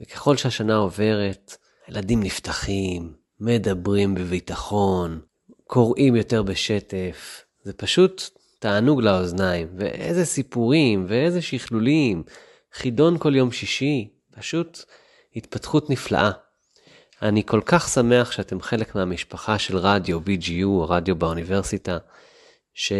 וככל 0.00 0.36
שהשנה 0.36 0.76
עוברת, 0.76 1.56
הילדים 1.86 2.22
נפתחים, 2.22 3.12
מדברים 3.40 4.14
בביטחון, 4.14 5.20
קוראים 5.66 6.16
יותר 6.16 6.42
בשטף, 6.42 7.44
זה 7.62 7.72
פשוט 7.72 8.22
תענוג 8.58 9.00
לאוזניים, 9.00 9.68
ואיזה 9.76 10.24
סיפורים, 10.24 11.04
ואיזה 11.08 11.42
שכלולים, 11.42 12.22
חידון 12.72 13.18
כל 13.18 13.36
יום 13.36 13.52
שישי, 13.52 14.08
פשוט 14.30 14.84
התפתחות 15.36 15.90
נפלאה. 15.90 16.43
אני 17.22 17.42
כל 17.46 17.60
כך 17.64 17.88
שמח 17.88 18.32
שאתם 18.32 18.60
חלק 18.60 18.94
מהמשפחה 18.94 19.58
של 19.58 19.76
רדיו 19.76 20.20
BGU, 20.20 20.86
רדיו 20.88 21.16
באוניברסיטה, 21.16 21.98
ש... 22.74 22.92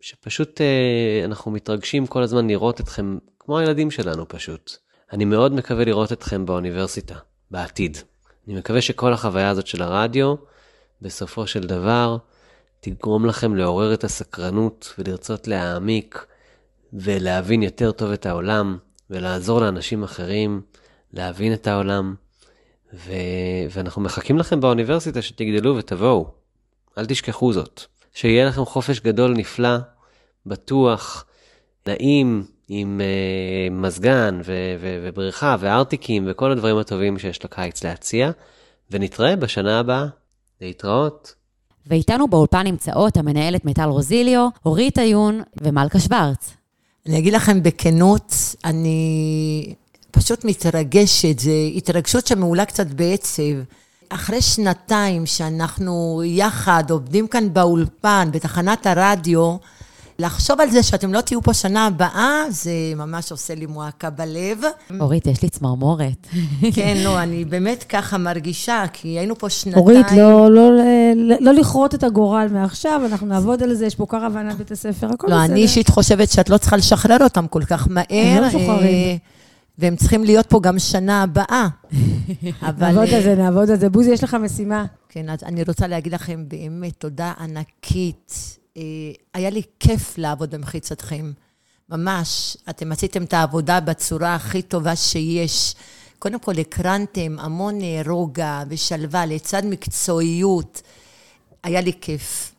שפשוט 0.00 0.60
אה, 0.60 1.24
אנחנו 1.24 1.50
מתרגשים 1.50 2.06
כל 2.06 2.22
הזמן 2.22 2.48
לראות 2.48 2.80
אתכם 2.80 3.18
כמו 3.38 3.58
הילדים 3.58 3.90
שלנו 3.90 4.28
פשוט. 4.28 4.76
אני 5.12 5.24
מאוד 5.24 5.52
מקווה 5.52 5.84
לראות 5.84 6.12
אתכם 6.12 6.46
באוניברסיטה, 6.46 7.14
בעתיד. 7.50 7.98
אני 8.46 8.54
מקווה 8.54 8.80
שכל 8.80 9.12
החוויה 9.12 9.50
הזאת 9.50 9.66
של 9.66 9.82
הרדיו, 9.82 10.34
בסופו 11.02 11.46
של 11.46 11.60
דבר, 11.60 12.16
תגרום 12.80 13.26
לכם 13.26 13.54
לעורר 13.54 13.94
את 13.94 14.04
הסקרנות 14.04 14.94
ולרצות 14.98 15.48
להעמיק 15.48 16.26
ולהבין 16.92 17.62
יותר 17.62 17.92
טוב 17.92 18.10
את 18.10 18.26
העולם 18.26 18.78
ולעזור 19.10 19.60
לאנשים 19.60 20.02
אחרים 20.02 20.62
להבין 21.12 21.52
את 21.52 21.66
העולם. 21.66 22.14
ו... 22.94 23.12
ואנחנו 23.70 24.02
מחכים 24.02 24.38
לכם 24.38 24.60
באוניברסיטה 24.60 25.22
שתגדלו 25.22 25.76
ותבואו. 25.76 26.26
אל 26.98 27.06
תשכחו 27.06 27.52
זאת. 27.52 27.82
שיהיה 28.14 28.46
לכם 28.46 28.64
חופש 28.64 29.00
גדול 29.00 29.32
נפלא, 29.32 29.76
בטוח, 30.46 31.24
נעים, 31.86 32.44
עם 32.68 33.00
uh, 33.00 33.72
מזגן 33.72 34.40
ו- 34.44 34.76
ו- 34.80 34.98
ובריכה 35.02 35.56
וארטיקים 35.60 36.24
וכל 36.30 36.50
הדברים 36.52 36.78
הטובים 36.78 37.18
שיש 37.18 37.44
לקיץ 37.44 37.84
להציע, 37.84 38.30
ונתראה 38.90 39.36
בשנה 39.36 39.80
הבאה. 39.80 40.06
להתראות. 40.60 41.34
ואיתנו 41.86 42.28
באולפן 42.28 42.66
נמצאות 42.66 43.16
המנהלת 43.16 43.64
מיטל 43.64 43.88
רוזיליו, 43.88 44.48
אורית 44.66 44.98
עיון 44.98 45.40
ומלכה 45.62 46.00
שוורץ. 46.00 46.54
אני 47.06 47.18
אגיד 47.18 47.32
לכם 47.32 47.62
בכנות, 47.62 48.32
אני 48.64 49.74
פשוט 50.14 50.44
מתרגשת, 50.44 51.38
זו 51.38 51.50
התרגשות 51.76 52.26
שמעולה 52.26 52.64
קצת 52.64 52.86
בעצב. 52.86 53.42
אחרי 54.08 54.42
שנתיים 54.42 55.26
שאנחנו 55.26 56.22
יחד 56.24 56.84
עובדים 56.90 57.26
כאן 57.26 57.52
באולפן, 57.52 58.28
בתחנת 58.32 58.86
הרדיו, 58.86 59.56
לחשוב 60.18 60.60
על 60.60 60.70
זה 60.70 60.82
שאתם 60.82 61.14
לא 61.14 61.20
תהיו 61.20 61.42
פה 61.42 61.54
שנה 61.54 61.86
הבאה, 61.86 62.42
זה 62.50 62.70
ממש 62.96 63.32
עושה 63.32 63.54
לי 63.54 63.66
מועקה 63.66 64.10
בלב. 64.10 64.60
אורית, 65.00 65.26
יש 65.26 65.42
לי 65.42 65.48
צמרמורת. 65.48 66.26
כן, 66.74 66.96
לא, 67.04 67.22
אני 67.22 67.44
באמת 67.44 67.84
ככה 67.88 68.18
מרגישה, 68.18 68.84
כי 68.92 69.08
היינו 69.08 69.38
פה 69.38 69.50
שנתיים. 69.50 69.82
אורית, 69.82 70.06
לא, 70.16 70.50
לא, 70.50 70.70
לא, 71.16 71.36
לא 71.40 71.52
לכרות 71.52 71.94
את 71.94 72.04
הגורל 72.04 72.48
מעכשיו, 72.52 73.00
אנחנו 73.06 73.26
נעבוד 73.26 73.62
על 73.62 73.74
זה, 73.74 73.86
יש 73.86 73.94
פה 73.94 74.06
קרוונה 74.06 74.54
בית 74.54 74.70
הספר, 74.70 75.06
הכל 75.12 75.26
לא, 75.30 75.36
בסדר. 75.36 75.52
אני 75.52 75.62
אישית 75.62 75.88
חושבת 75.88 76.30
שאת 76.30 76.50
לא 76.50 76.58
צריכה 76.58 76.76
לשחרר 76.76 77.24
אותם 77.24 77.46
כל 77.46 77.64
כך 77.64 77.86
מהר. 77.90 78.04
הם 78.10 78.42
לא 78.42 78.48
משוחררים. 78.48 79.18
והם 79.78 79.96
צריכים 79.96 80.24
להיות 80.24 80.46
פה 80.46 80.60
גם 80.62 80.78
שנה 80.78 81.22
הבאה. 81.22 81.68
אבל... 82.68 82.86
נעבוד 82.86 83.08
על 83.14 83.22
זה, 83.22 83.34
נעבוד 83.34 83.70
על 83.70 83.78
זה. 83.78 83.88
בוזי, 83.88 84.10
יש 84.10 84.24
לך 84.24 84.34
משימה. 84.34 84.84
כן, 85.08 85.28
אז 85.30 85.38
אני 85.42 85.62
רוצה 85.62 85.86
להגיד 85.86 86.14
לכם 86.14 86.44
באמת 86.48 86.92
תודה 86.98 87.32
ענקית. 87.38 88.58
אה, 88.76 88.82
היה 89.34 89.50
לי 89.50 89.62
כיף 89.80 90.18
לעבוד 90.18 90.54
במחיצתכם. 90.54 91.32
ממש, 91.88 92.56
אתם 92.70 92.92
עשיתם 92.92 93.22
את 93.22 93.32
העבודה 93.32 93.80
בצורה 93.80 94.34
הכי 94.34 94.62
טובה 94.62 94.96
שיש. 94.96 95.74
קודם 96.18 96.38
כל, 96.38 96.58
הקרנתם 96.58 97.36
המון 97.38 97.80
אה, 97.80 98.02
רוגע 98.06 98.62
ושלווה 98.68 99.26
לצד 99.26 99.62
מקצועיות. 99.64 100.82
היה 101.62 101.80
לי 101.80 101.92
כיף. 102.00 102.54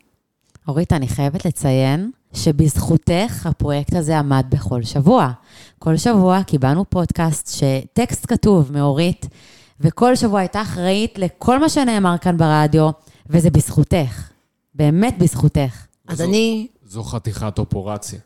אורית, 0.68 0.92
אני 0.92 1.08
חייבת 1.08 1.44
לציין 1.44 2.10
שבזכותך 2.36 3.46
הפרויקט 3.46 3.94
הזה 3.94 4.18
עמד 4.18 4.46
בכל 4.48 4.82
שבוע. 4.82 5.30
כל 5.78 5.96
שבוע 5.96 6.42
קיבלנו 6.42 6.84
פודקאסט 6.90 7.48
שטקסט 7.58 8.26
כתוב 8.28 8.72
מאורית, 8.72 9.26
וכל 9.80 10.16
שבוע 10.16 10.40
הייתה 10.40 10.62
אחראית 10.62 11.18
לכל 11.18 11.58
מה 11.60 11.68
שנאמר 11.68 12.18
כאן 12.20 12.36
ברדיו, 12.36 12.90
וזה 13.30 13.50
בזכותך. 13.50 14.28
באמת 14.74 15.18
בזכותך. 15.18 15.86
אז 16.08 16.18
זו- 16.18 16.24
אני, 16.24 16.66
זו 16.84 17.02
חתיכת 17.02 17.58
אופורציה. 17.58 18.18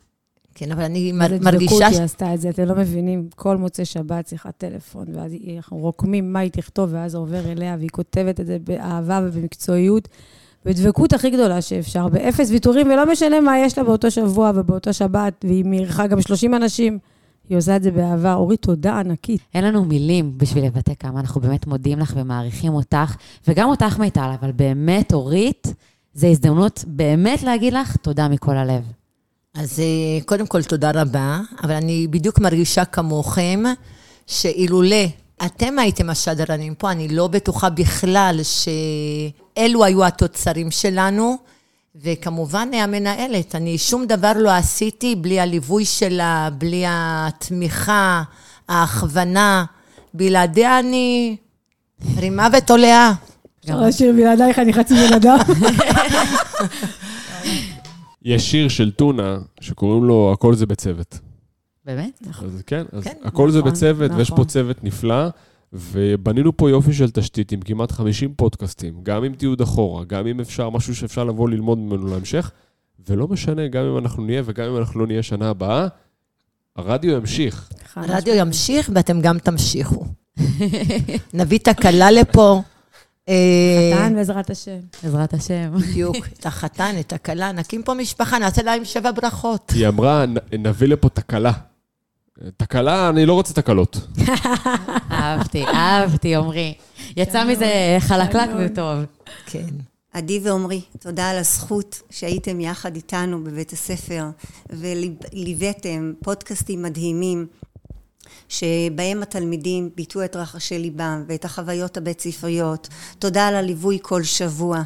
כן, 0.55 0.73
אבל 0.73 0.83
אני 0.83 1.13
מרגישה... 1.13 1.51
דבקות 1.51 1.83
ש- 1.93 1.97
היא 1.97 2.03
עשתה 2.05 2.35
את 2.35 2.41
זה, 2.41 2.49
אתם 2.51 2.65
לא 2.65 2.75
מבינים. 2.75 3.29
כל 3.37 3.57
מוצאי 3.57 3.85
שבת 3.85 4.29
שיחת 4.29 4.55
טלפון, 4.59 5.07
ואז 5.15 5.33
אנחנו 5.57 5.77
רוקמים 5.77 6.33
מה 6.33 6.39
היא 6.39 6.51
תכתוב, 6.51 6.91
ואז 6.93 7.15
עובר 7.15 7.53
אליה, 7.53 7.77
והיא 7.79 7.91
כותבת 7.93 8.41
את 8.41 8.47
זה 8.47 8.57
באהבה 8.65 9.21
ובמקצועיות, 9.25 10.09
בדבקות 10.65 11.13
הכי 11.13 11.31
גדולה 11.31 11.63
שאפשר, 11.63 12.09
באפס 12.09 12.51
ויתורים, 12.51 12.87
ולא 12.87 13.13
משנה 13.13 13.41
מה 13.41 13.59
יש 13.59 13.79
לה 13.79 13.85
באותו 13.85 14.11
שבוע 14.11 14.53
ובאותה 14.55 14.93
שבת, 14.93 15.45
והיא 15.45 15.65
מאירחה 15.65 16.07
גם 16.07 16.21
30 16.21 16.55
אנשים. 16.55 16.99
היא 17.49 17.59
עושה 17.59 17.77
את 17.77 17.83
זה 17.83 17.91
באהבה. 17.91 18.35
אורית, 18.35 18.63
תודה 18.63 18.99
ענקית. 18.99 19.41
אין 19.55 19.65
לנו 19.65 19.85
מילים 19.85 20.33
בשביל 20.37 20.65
לבטא 20.65 20.93
כמה 20.99 21.21
אנחנו 21.21 21.41
באמת 21.41 21.67
מודים 21.67 21.99
לך 21.99 22.13
ומעריכים 22.17 22.75
אותך, 22.75 23.17
וגם 23.49 23.69
אותך 23.69 23.99
מיטל, 23.99 24.31
אבל 24.41 24.53
באמת, 24.53 25.13
אורית, 25.13 25.75
זו 26.15 26.27
הזדמנות 26.27 26.85
באמת 26.87 27.43
להגיד 27.43 27.73
לך 27.73 27.97
תודה 27.97 28.29
מכל 28.29 28.57
הלב. 28.57 28.83
אז 29.55 29.81
אה, 29.81 30.25
קודם 30.25 30.47
כל, 30.47 30.63
תודה 30.63 30.91
רבה, 30.95 31.41
אבל 31.63 31.75
אני 31.75 32.07
בדיוק 32.11 32.39
מרגישה 32.39 32.85
כמוכם, 32.85 33.63
שאילולא 34.27 35.07
אתם 35.47 35.79
הייתם 35.79 36.11
השדרנים 36.11 36.75
פה, 36.75 36.91
אני 36.91 37.09
לא 37.09 37.29
בטוחה 37.29 37.71
בכלל 37.71 38.41
שאלו 39.61 39.85
היו 39.85 40.05
התוצרים 40.05 40.71
שלנו, 40.71 41.37
וכמובן 41.97 42.69
המנהלת, 42.75 43.55
אני 43.55 43.79
שום 43.79 44.07
דבר 44.07 44.33
לא 44.37 44.51
עשיתי 44.51 45.17
בלי 45.17 45.41
הליווי 45.41 45.85
שלה, 45.85 46.49
בלי 46.59 46.85
התמיכה, 46.87 48.23
ההכוונה. 48.69 49.65
בלעדיה 50.15 50.79
אני 50.79 51.37
רימה 52.17 52.49
ותולעה. 52.59 53.13
אפשר 53.61 53.81
לשיר 53.81 54.13
בלעדייך, 54.13 54.59
אני 54.59 54.73
חצי 54.73 54.95
בן 54.95 55.13
אדם. 55.13 55.39
יש 58.23 58.51
שיר 58.51 58.69
של 58.69 58.91
טונה 58.91 59.39
שקוראים 59.61 60.05
לו 60.05 60.31
"הכל 60.35 60.55
זה 60.55 60.67
בצוות". 60.67 61.19
באמת? 61.85 62.23
אז 62.45 62.63
כן, 62.67 62.85
אז 62.93 63.05
כן, 63.05 63.13
הכל 63.25 63.51
זה 63.51 63.59
נכון, 63.59 63.71
בצוות, 63.71 64.11
ויש 64.17 64.29
פה 64.29 64.35
נכון. 64.35 64.47
צוות 64.47 64.85
נפלא, 64.85 65.29
ובנינו 65.73 66.57
פה 66.57 66.71
יופי 66.71 66.93
של 66.93 67.11
תשתית 67.11 67.53
עם 67.53 67.61
כמעט 67.61 67.93
50 67.93 68.35
פודקאסטים, 68.37 68.95
גם 69.03 69.25
עם 69.25 69.35
תיעוד 69.35 69.61
אחורה, 69.61 70.05
גם 70.05 70.27
אם 70.27 70.41
אפשר, 70.41 70.71
משהו 70.71 70.95
שאפשר 70.97 71.25
לבוא 71.25 71.49
ללמוד 71.51 71.79
ממנו 71.79 72.07
להמשך, 72.07 72.51
ולא 73.09 73.29
משנה, 73.29 73.69
גם 73.69 73.85
אם 73.85 73.99
אנחנו 73.99 74.25
נהיה 74.25 74.43
וגם 74.45 74.67
אם 74.71 74.77
אנחנו 74.77 75.01
לא 75.01 75.07
נהיה 75.07 75.23
שנה 75.23 75.51
הבאה, 75.51 75.87
הרדיו 76.77 77.11
ימשיך. 77.17 77.71
הרדיו 77.97 78.35
ימשיך 78.35 78.91
ואתם 78.95 79.21
גם 79.21 79.39
תמשיכו. 79.39 80.05
נביא 81.35 81.59
תקלה 81.59 82.11
לפה. 82.11 82.63
אה, 83.29 83.93
חתן 83.95 84.15
בעזרת 84.15 84.51
השם. 84.51 84.79
בעזרת 85.03 85.35
השם. 85.35 85.71
בדיוק, 85.75 86.17
את 86.41 86.47
החתן, 86.47 86.95
את 87.01 87.13
הכלה, 87.13 87.53
נקים 87.53 87.83
פה 87.83 87.95
משפחה, 87.95 88.39
נעשה 88.39 88.63
להם 88.63 88.85
שבע 88.85 89.11
ברכות. 89.13 89.71
היא 89.75 89.89
אמרה, 89.89 90.27
"נ- 90.27 90.67
נביא 90.67 90.89
לפה 90.89 91.09
תקלה. 91.09 91.53
תקלה, 92.57 93.09
אני 93.09 93.27
לא 93.27 93.33
רוצה 93.33 93.55
תקלות. 93.55 94.01
אהבתי, 95.11 95.65
אהבתי, 95.65 96.37
עמרי. 96.37 96.75
יצא 97.17 97.45
מזה 97.45 97.97
חלקלק 98.01 98.51
וטוב. 98.59 98.99
כן. 99.47 99.67
עדי 100.13 100.41
ועמרי, 100.43 100.81
תודה 101.01 101.31
על 101.31 101.39
הזכות 101.39 102.03
שהייתם 102.11 102.61
יחד 102.61 102.97
איתנו 102.97 103.45
בבית 103.45 103.73
הספר 103.73 104.25
וליוויתם 104.71 106.13
פודקאסטים 106.23 106.83
מדהימים 106.83 107.47
שבהם 108.49 109.23
התלמידים 109.23 109.91
ביטאו 109.95 110.25
את 110.25 110.37
רחשי 110.37 110.79
ליבם 110.79 111.25
ואת 111.27 111.45
החוויות 111.45 111.97
הבית 111.97 112.21
ספריות. 112.21 112.89
תודה 113.19 113.49
על 113.49 113.55
הליווי 113.55 113.99
כל 114.03 114.23
שבוע. 114.23 114.83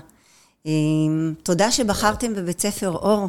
אמ, 0.66 1.34
תודה 1.42 1.70
שבחרתם 1.70 2.34
בבית 2.34 2.60
ספר 2.60 2.90
אור. 2.90 3.28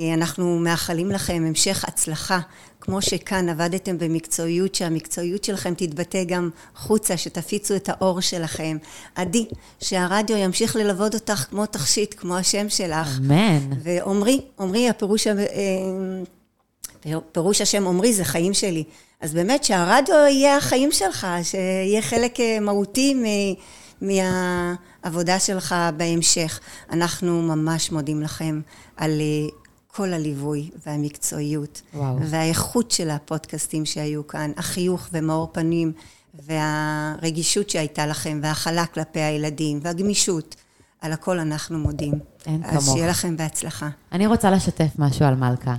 אה, 0.00 0.14
אנחנו 0.14 0.58
מאחלים 0.58 1.10
לכם 1.10 1.44
המשך 1.46 1.84
הצלחה, 1.88 2.40
כמו 2.80 3.02
שכאן 3.02 3.48
עבדתם 3.48 3.98
במקצועיות, 3.98 4.74
שהמקצועיות 4.74 5.44
שלכם 5.44 5.74
תתבטא 5.74 6.24
גם 6.24 6.50
חוצה, 6.76 7.16
שתפיצו 7.16 7.76
את 7.76 7.88
האור 7.88 8.20
שלכם. 8.20 8.76
עדי, 9.14 9.46
שהרדיו 9.80 10.36
ימשיך 10.36 10.76
ללוות 10.76 11.14
אותך 11.14 11.46
כמו 11.50 11.66
תכשיט, 11.66 12.14
כמו 12.18 12.36
השם 12.36 12.68
שלך. 12.68 13.18
אמן. 13.18 13.70
ועמרי, 13.82 14.40
עמרי, 14.60 14.88
הפירוש, 14.88 15.26
אה, 15.26 15.34
פירוש 17.32 17.60
השם 17.60 17.86
עמרי 17.86 18.12
זה 18.12 18.24
חיים 18.24 18.54
שלי. 18.54 18.84
אז 19.20 19.34
באמת 19.34 19.64
שהרדיו 19.64 20.14
יהיה 20.14 20.56
החיים 20.56 20.92
שלך, 20.92 21.26
שיהיה 21.42 22.02
חלק 22.02 22.40
אה, 22.40 22.60
מהותי 22.60 23.14
מ- 23.14 23.54
מהעבודה 24.00 25.38
שלך 25.38 25.74
בהמשך. 25.96 26.60
אנחנו 26.92 27.42
ממש 27.42 27.92
מודים 27.92 28.22
לכם 28.22 28.60
על 28.96 29.20
כל 29.96 30.12
הליווי 30.12 30.70
והמקצועיות. 30.86 31.82
וואו. 31.94 32.16
והאיכות 32.20 32.90
של 32.90 33.10
הפודקאסטים 33.10 33.84
שהיו 33.84 34.26
כאן, 34.26 34.50
החיוך 34.56 35.08
ומאור 35.12 35.48
פנים 35.52 35.92
והרגישות 36.34 37.70
שהייתה 37.70 38.06
לכם 38.06 38.40
וההכלה 38.42 38.86
כלפי 38.86 39.20
הילדים 39.20 39.80
והגמישות. 39.82 40.54
על 41.00 41.12
הכל 41.12 41.38
אנחנו 41.38 41.78
מודים. 41.78 42.12
אין 42.46 42.62
אז 42.64 42.70
כמוך. 42.70 42.96
שיהיה 42.96 43.08
לכם 43.08 43.36
בהצלחה. 43.36 43.88
אני 44.12 44.26
רוצה 44.26 44.50
לשתף 44.50 44.88
משהו 44.98 45.24
על 45.24 45.34
מלכה. 45.34 45.74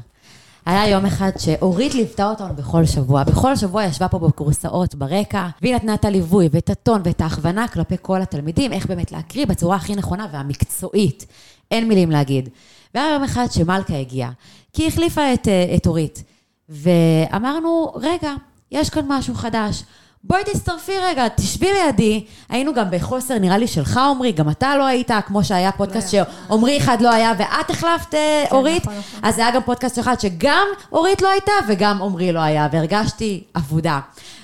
היה 0.66 0.88
יום 0.88 1.06
אחד 1.06 1.32
שאורית 1.38 1.96
ליוותה 1.96 2.30
אותנו 2.30 2.56
בכל 2.56 2.86
שבוע. 2.86 3.24
בכל 3.24 3.56
שבוע 3.56 3.84
ישבה 3.84 4.08
פה 4.08 4.20
בכורסאות 4.20 4.96
ברקע, 4.96 5.48
והיא 5.62 5.76
נתנה 5.76 5.94
את 5.94 6.06
הליווי 6.06 6.50
ואת 6.52 6.70
הטון 6.70 7.02
ואת 7.06 7.22
ההכוונה 7.22 7.68
כלפי 7.68 7.96
כל 8.02 8.22
התלמידים, 8.22 8.74
איך 8.74 8.86
באמת 8.86 9.12
להקריא 9.12 9.46
בצורה 9.46 9.76
הכי 9.76 9.96
נכונה 9.96 10.28
והמקצועית. 10.32 11.26
אין 11.72 11.88
מילים 11.88 12.12
להגיד. 12.12 12.50
והיה 12.96 13.14
יום 13.14 13.24
אחד 13.24 13.48
שמלכה 13.52 13.98
הגיעה, 13.98 14.32
כי 14.74 14.82
היא 14.82 14.88
החליפה 14.88 15.34
את, 15.34 15.48
אה, 15.48 15.76
את 15.76 15.88
אורית. 15.88 16.24
ואמרנו, 16.70 17.92
רגע, 17.96 18.34
יש 18.72 18.90
כאן 18.90 19.06
משהו 19.08 19.36
חדש. 19.36 19.84
בואי 20.24 20.44
תצטרפי 20.44 20.92
רגע, 21.02 21.28
תשבי 21.28 21.68
לידי. 21.74 22.26
היינו 22.50 22.74
גם 22.74 22.86
בחוסר, 22.92 23.40
נראה 23.40 23.58
לי, 23.58 23.68
שלך, 23.68 23.98
עמרי, 23.98 24.32
גם 24.32 24.50
אתה 24.50 24.78
לא 24.78 24.86
היית, 24.86 25.12
כמו 25.28 25.44
שהיה 25.44 25.72
פודקאסט 25.72 26.10
שעמרי 26.10 26.78
אחד 26.78 27.02
לא 27.02 27.14
היה 27.14 27.34
ואת 27.38 27.70
החלפת, 27.70 28.14
אה, 28.14 28.46
אורית. 28.52 28.84
נכון, 28.84 28.98
נכון. 28.98 29.20
אז 29.24 29.36
זה 29.36 29.42
היה 29.42 29.56
גם 29.56 29.62
פודקאסט 29.64 30.00
אחד 30.00 30.20
שגם 30.20 30.68
אורית 30.92 31.22
לא 31.22 31.30
הייתה 31.32 31.52
וגם 31.68 32.02
עמרי 32.02 32.32
לא 32.32 32.40
היה, 32.40 32.68
והרגשתי 32.72 33.44
אבודה. 33.56 34.00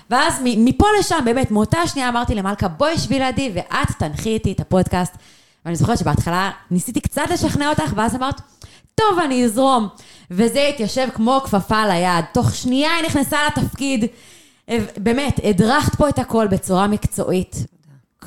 ואז 0.10 0.41
מפה 0.43 0.86
לשם, 1.00 1.20
באמת, 1.25 1.51
מאותה 1.51 1.88
שנייה 1.88 2.10
אמרתי 2.10 2.36
למלכה, 2.36 2.67
בואי 2.67 2.98
שבי 2.98 3.20
לידי 3.20 3.51
ואת 3.53 3.88
תנחי 4.00 4.29
איתי 4.29 4.51
את 4.51 4.60
הפודקאסט. 4.60 5.13
ואני 5.65 5.75
זוכרת 5.75 5.98
שבהתחלה 5.98 6.51
ניסיתי 6.72 7.01
קצת 7.01 7.24
לשכנע 7.34 7.70
אותך, 7.70 7.94
ואז 7.96 8.15
אמרת, 8.15 8.41
טוב, 8.96 9.20
אני 9.25 9.46
אזרום. 9.46 9.88
וזה 10.32 10.68
התיישב 10.74 11.08
כמו 11.13 11.41
כפפה 11.44 11.77
על 11.77 11.91
היד. 11.91 12.25
תוך 12.34 12.56
שנייה 12.56 12.96
היא 12.96 13.06
נכנסה 13.06 13.38
לתפקיד. 13.48 14.06
אה, 14.70 14.77
באמת, 14.98 15.39
הדרכת 15.44 15.96
פה 15.96 16.10
את 16.10 16.20
הכל 16.20 16.48
בצורה 16.48 16.88
מקצועית. 16.88 17.65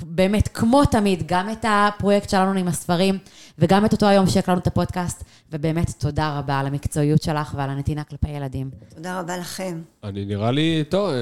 באמת, 0.02 0.48
כמו 0.48 0.84
תמיד, 0.84 1.22
גם 1.26 1.50
את 1.50 1.64
הפרויקט 1.68 2.30
שלנו 2.30 2.58
עם 2.58 2.68
הספרים, 2.68 3.18
וגם 3.58 3.84
את 3.84 3.92
אותו 3.92 4.06
היום 4.06 4.26
שהקלנו 4.26 4.58
את 4.58 4.66
הפודקאסט, 4.66 5.24
ובאמת, 5.52 5.90
תודה 5.98 6.38
רבה 6.38 6.58
על 6.58 6.66
המקצועיות 6.66 7.22
שלך 7.22 7.54
ועל 7.56 7.70
הנתינה 7.70 8.04
כלפי 8.04 8.28
ילדים. 8.28 8.70
תודה 8.94 9.20
רבה 9.20 9.36
לכם. 9.36 9.80
אני 10.04 10.24
נראה 10.24 10.50
לי, 10.50 10.84
טוב, 10.88 11.08
אה, 11.08 11.14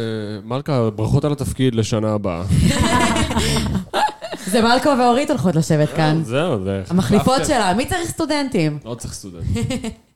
מלכה, 0.44 0.90
ברכות 0.90 1.24
על 1.24 1.32
התפקיד 1.32 1.74
לשנה 1.74 2.12
הבאה. 2.12 2.42
זה 4.46 4.62
מלכו 4.62 4.88
ואורית 4.98 5.30
הולכות 5.30 5.56
לשבת 5.56 5.88
כאן. 5.96 6.22
זהו, 6.24 6.64
זה... 6.64 6.82
המחליפות. 6.88 7.46
שלה, 7.46 7.74
מי 7.74 7.86
צריך 7.86 8.10
סטודנטים? 8.10 8.78
לא 8.84 8.94
צריך 8.94 9.14
סטודנט. 9.14 9.44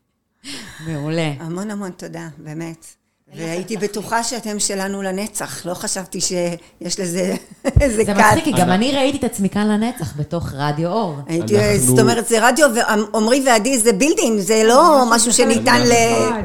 מעולה. 0.87 1.33
המון 1.41 1.71
המון 1.71 1.91
תודה, 1.91 2.29
באמת. 2.39 2.87
והייתי 3.35 3.77
בטוחה 3.77 4.25
שאתם 4.25 4.59
שלנו 4.59 5.03
לנצח, 5.03 5.67
לא 5.67 5.75
חשבתי 5.75 6.21
שיש 6.21 7.01
לזה 7.01 7.35
איזה 7.81 7.97
זה 7.97 8.05
קאט. 8.05 8.17
מצחיק, 8.17 8.45
כי 8.45 8.53
גם 8.61 8.71
אני 8.71 8.93
ראיתי 8.93 9.19
את 9.19 9.25
עצמי 9.25 9.49
כאן 9.49 9.69
לנצח 9.69 10.17
בתוך 10.17 10.53
רדיו 10.53 10.89
אור. 10.89 11.19
הייתי, 11.27 11.79
זאת 11.79 11.99
אומרת, 11.99 12.29
זה 12.29 12.49
רדיו, 12.49 12.69
ועמרי 12.75 13.43
ועדי 13.47 13.79
זה 13.79 13.93
בילדין, 13.93 14.39
זה 14.39 14.63
לא 14.65 15.05
משהו 15.11 15.33
שניתן 15.33 15.83
ל... 15.87 15.93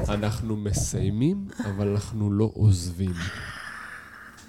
אנחנו 0.10 0.56
מסיימים, 0.56 1.46
אבל 1.66 1.88
אנחנו 1.88 2.32
לא 2.32 2.50
עוזבים. 2.54 3.14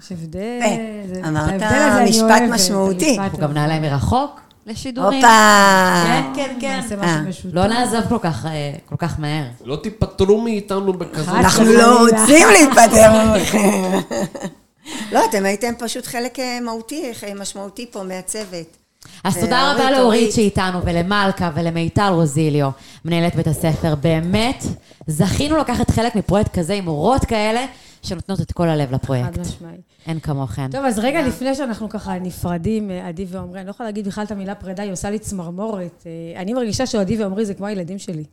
יש 0.03 0.11
הבדל. 0.11 0.59
אה, 0.61 1.27
אמרת 1.27 1.61
משפט 2.09 2.41
משמעותי. 2.49 3.17
אנחנו 3.19 3.37
גם. 3.37 3.53
נעלה 3.53 3.79
מרחוק 3.79 4.41
לשידורים. 4.65 5.25
הופה! 5.25 6.03
כן, 6.05 6.23
כן, 6.35 6.55
כן. 6.59 6.79
נעשה 6.81 6.95
אה. 6.95 7.21
משהו 7.21 7.29
משותף. 7.29 7.55
לא 7.55 7.67
נעזוב 7.67 8.01
כל 8.09 8.17
כך, 8.21 8.45
אה, 8.45 8.73
כל 8.85 8.95
כך 8.97 9.19
מהר. 9.19 9.43
לא 9.63 9.75
תיפטרו 9.75 10.41
מאיתנו 10.41 10.93
בכזאת... 10.93 11.35
אנחנו. 11.35 11.65
לא 11.65 11.99
רוצים 11.99 12.47
להיפטר 12.47 13.35
מכם. 13.35 14.17
לא, 15.13 15.25
אתם 15.29 15.45
הייתם 15.45 15.73
פשוט 15.79 16.05
חלק 16.05 16.39
אה, 16.39 16.59
מהותי, 16.61 17.11
משמעותי 17.39 17.85
פה 17.91 18.03
מהצוות. 18.03 18.77
אז 19.23 19.37
תודה 19.37 19.71
רבה 19.71 19.91
לאורית 19.91 19.99
אורית. 19.99 20.31
שאיתנו, 20.33 20.85
ולמלכה, 20.85 21.51
ולמיטל 21.55 22.11
רוזיליו, 22.13 22.69
מנהלת 23.05 23.35
בית 23.35 23.47
הספר. 23.47 23.95
באמת, 23.95 24.63
זכינו 25.07 25.57
לקחת 25.57 25.89
חלק 25.89 26.15
מפרויקט 26.15 26.59
כזה 26.59 26.73
עם 26.73 26.83
מורות 26.83 27.25
כאלה, 27.25 27.65
שנותנות 28.03 28.41
את 28.41 28.51
כל 28.51 28.69
הלב 28.69 28.87
חד 28.87 28.95
לפרויקט. 28.95 29.37
משמעי. 29.37 29.77
אין 30.05 30.19
כמוכן. 30.19 30.71
טוב, 30.71 30.85
אז 30.85 30.99
רגע 30.99 31.27
לפני 31.27 31.55
שאנחנו 31.55 31.89
ככה 31.89 32.19
נפרדים, 32.19 32.91
אה, 32.91 33.07
עדי 33.07 33.25
ועומרי, 33.29 33.59
אני 33.59 33.65
לא 33.65 33.71
יכולה 33.71 33.89
להגיד 33.89 34.07
בכלל 34.07 34.23
את 34.23 34.31
המילה 34.31 34.55
פרידה, 34.55 34.83
היא 34.83 34.91
עושה 34.91 35.09
לי 35.09 35.19
צמרמורת. 35.19 36.03
אה, 36.05 36.41
אני 36.41 36.53
מרגישה 36.53 36.85
שעדי 36.85 37.21
ועומרי 37.21 37.45
זה 37.45 37.53
כמו 37.53 37.65
הילדים 37.65 37.99
שלי. 37.99 38.23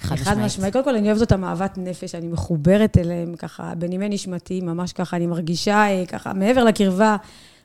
חד 0.00 0.16
חד 0.16 0.30
משמעית. 0.30 0.46
משמעית. 0.46 0.72
קודם 0.72 0.84
כל, 0.84 0.96
אני 0.96 1.08
אוהבת 1.08 1.20
אותם 1.20 1.44
אהבת 1.44 1.78
נפש, 1.78 2.14
אני 2.14 2.26
מחוברת 2.26 2.98
אליהם 2.98 3.34
ככה, 3.36 3.74
בנימי 3.78 4.08
נשמתי, 4.08 4.60
ממש 4.60 4.92
ככה, 4.92 5.16
אני 5.16 5.26
מרגישה 5.26 5.86
אה, 5.86 6.06
ככה, 6.06 6.32
מעבר 6.32 6.64
לקרבה 6.64 7.16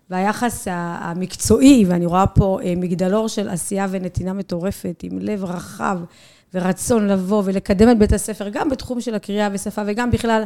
והיחס 0.10 0.68
המקצועי, 0.72 1.86
ואני 1.88 2.06
רואה 2.06 2.28
פה 2.28 2.60
אה, 2.64 2.74
מגדלור 2.78 3.28
של 3.28 3.50
עשייה 3.50 3.88
ונתינה 3.90 4.34
מטורפת, 4.34 5.00
עם 5.04 5.20
לב 5.20 5.44
רחב 5.44 6.00
ורצון 6.54 7.08
לבוא 7.08 7.42
ולקדם 7.46 7.92
את 7.92 7.98
בית 7.98 8.14
הספר, 8.14 8.50
גם 8.50 8.70
בתחום 8.70 9.02
של 9.02 9.16
הקריאה 9.16 9.50
ושפה, 9.52 9.82
וגם 9.86 10.12
בכלל 10.12 10.44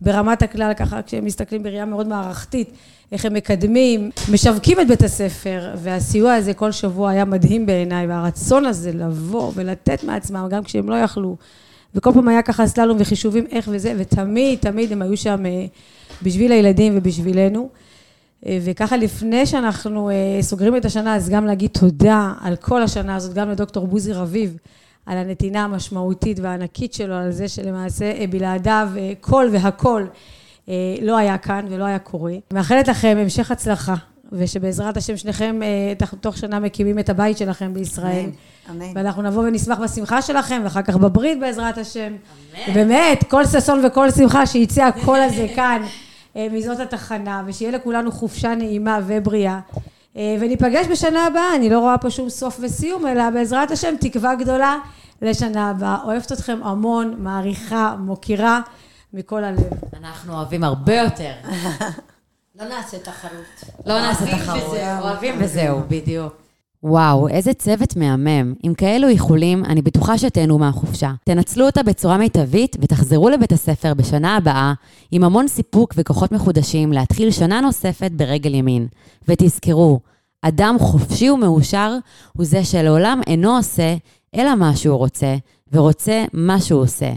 ברמת 0.00 0.42
הכלל, 0.42 0.72
ככה, 0.76 1.02
כשהם 1.02 1.24
מסתכלים 1.24 1.62
בראייה 1.62 1.84
מאוד 1.84 2.08
מערכתית, 2.08 2.70
איך 3.12 3.24
הם 3.24 3.34
מקדמים, 3.34 4.10
משווקים 4.32 4.80
את 4.80 4.86
בית 4.88 5.02
הספר, 5.02 5.70
והסיוע 5.76 6.34
הזה 6.34 6.54
כל 6.54 6.72
שבוע 6.72 7.10
היה 7.10 7.24
מדהים 7.24 7.66
בעיניי, 7.66 8.06
והרצון 8.06 8.64
הזה 8.64 8.92
לבוא 8.92 9.52
ולתת 9.54 10.04
מעצמם, 10.04 10.46
גם 10.50 10.64
כשהם 10.64 10.90
לא 10.90 10.94
יכלו. 10.94 11.36
וכל 11.94 12.12
פעם 12.12 12.28
היה 12.28 12.42
ככה 12.42 12.66
סללום 12.66 12.96
וחישובים 13.00 13.46
איך 13.50 13.68
וזה, 13.72 13.94
ותמיד, 13.98 14.58
תמיד 14.58 14.92
הם 14.92 15.02
היו 15.02 15.16
שם 15.16 15.46
אה, 15.46 15.64
בשביל 16.22 16.52
הילדים 16.52 16.92
ובשבילנו. 16.96 17.68
אה, 18.46 18.58
וככה 18.64 18.96
לפני 18.96 19.46
שאנחנו 19.46 20.10
אה, 20.10 20.14
סוגרים 20.40 20.76
את 20.76 20.84
השנה, 20.84 21.14
אז 21.16 21.28
גם 21.28 21.46
להגיד 21.46 21.70
תודה 21.70 22.32
על 22.40 22.56
כל 22.56 22.82
השנה 22.82 23.16
הזאת, 23.16 23.34
גם 23.34 23.50
לדוקטור 23.50 23.86
בוזי 23.86 24.12
רביב, 24.12 24.56
על 25.06 25.18
הנתינה 25.18 25.64
המשמעותית 25.64 26.40
והענקית 26.40 26.94
שלו, 26.94 27.14
על 27.14 27.32
זה 27.32 27.48
שלמעשה 27.48 28.04
אה, 28.04 28.24
בלעדיו 28.30 28.88
כל 29.20 29.48
והכל 29.52 30.04
לא 31.02 31.16
היה 31.16 31.38
כאן 31.38 31.66
ולא 31.70 31.84
היה 31.84 31.98
קורה. 31.98 32.32
מאחלת 32.52 32.88
לכם 32.88 33.16
המשך 33.20 33.50
הצלחה, 33.50 33.94
ושבעזרת 34.32 34.96
השם 34.96 35.16
שניכם 35.16 35.60
תוך 36.20 36.36
שנה 36.36 36.60
מקימים 36.60 36.98
את 36.98 37.08
הבית 37.08 37.38
שלכם 37.38 37.74
בישראל. 37.74 38.24
אמן, 38.70 38.82
אמן. 38.82 38.92
ואנחנו 38.94 39.22
נבוא 39.22 39.42
ונשמח 39.42 39.78
בשמחה 39.78 40.22
שלכם, 40.22 40.60
ואחר 40.64 40.82
כך 40.82 40.96
בברית 40.96 41.40
בעזרת 41.40 41.78
השם. 41.78 42.12
ובאמת, 42.68 43.24
כל 43.30 43.46
ששון 43.46 43.84
וכל 43.84 44.10
שמחה 44.10 44.46
שיצא 44.46 44.84
הקול 44.84 45.20
הזה 45.20 45.46
כאן, 45.56 45.82
מזאת 46.50 46.80
התחנה, 46.80 47.42
ושיהיה 47.46 47.70
לכולנו 47.72 48.12
חופשה 48.12 48.54
נעימה 48.54 48.98
ובריאה. 49.06 49.60
אה, 50.16 50.36
וניפגש 50.40 50.86
בשנה 50.86 51.26
הבאה, 51.26 51.56
אני 51.56 51.70
לא 51.70 51.78
רואה 51.78 51.98
פה 51.98 52.10
שום 52.10 52.28
סוף 52.28 52.60
וסיום, 52.62 53.06
אלא 53.06 53.30
בעזרת 53.30 53.70
השם 53.70 53.94
תקווה 54.00 54.34
גדולה 54.34 54.76
לשנה 55.22 55.70
הבאה. 55.70 55.96
אוהבת 56.04 56.32
אתכם 56.32 56.58
המון, 56.62 57.14
מעריכה, 57.18 57.96
מוקירה, 57.98 58.60
מכל 59.12 59.44
הלב. 59.44 59.60
אנחנו 60.00 60.34
אוהבים 60.34 60.64
הרבה 60.64 60.94
יותר. 60.94 61.32
לא 62.60 62.68
נעשה 62.68 62.98
תחרות. 62.98 63.64
לא 63.86 64.00
נעשה 64.00 64.38
תחרות. 64.38 64.76
אוהבים 65.00 65.34
וזהו, 65.38 65.80
בדיוק. 65.88 66.45
וואו, 66.82 67.28
איזה 67.28 67.54
צוות 67.54 67.96
מהמם. 67.96 68.54
עם 68.62 68.74
כאלו 68.74 69.08
איחולים, 69.08 69.64
אני 69.64 69.82
בטוחה 69.82 70.18
שתהנו 70.18 70.58
מהחופשה. 70.58 71.12
תנצלו 71.24 71.66
אותה 71.66 71.82
בצורה 71.82 72.18
מיטבית 72.18 72.76
ותחזרו 72.80 73.28
לבית 73.28 73.52
הספר 73.52 73.94
בשנה 73.94 74.36
הבאה 74.36 74.72
עם 75.10 75.24
המון 75.24 75.48
סיפוק 75.48 75.94
וכוחות 75.96 76.32
מחודשים 76.32 76.92
להתחיל 76.92 77.30
שנה 77.30 77.60
נוספת 77.60 78.10
ברגל 78.12 78.54
ימין. 78.54 78.86
ותזכרו, 79.28 80.00
אדם 80.42 80.76
חופשי 80.78 81.30
ומאושר 81.30 81.96
הוא 82.32 82.46
זה 82.46 82.64
שלעולם 82.64 83.20
אינו 83.26 83.56
עושה, 83.56 83.96
אלא 84.34 84.54
מה 84.54 84.76
שהוא 84.76 84.96
רוצה, 84.96 85.36
ורוצה 85.72 86.24
מה 86.32 86.60
שהוא 86.60 86.80
עושה. 86.80 87.12